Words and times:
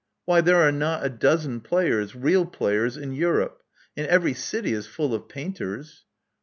Why, 0.25 0.41
there 0.41 0.55
are 0.57 0.71
not 0.71 1.05
a 1.05 1.09
dozen 1.09 1.59
players— 1.61 2.15
real 2.15 2.47
players— 2.47 2.97
in 2.97 3.11
Europe; 3.13 3.61
and 3.95 4.07
every 4.07 4.33
city 4.33 4.73
is 4.73 4.87
full 4.87 5.13
of 5.13 5.29
painters." 5.29 6.05